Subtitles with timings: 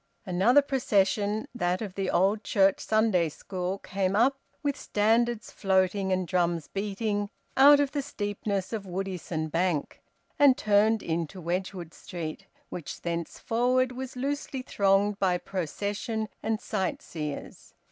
[0.25, 6.27] Another procession that of the Old Church Sunday school came up, with standards floating and
[6.27, 10.01] drums beating, out of the steepness of Woodisun Bank,
[10.39, 17.75] and turned into Wedgwood Street, which thenceforward was loosely thronged by procession and sightseers.